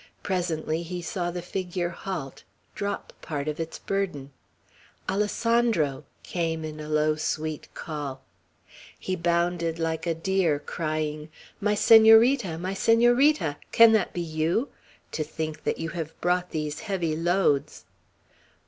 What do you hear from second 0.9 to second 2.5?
saw the figure halt,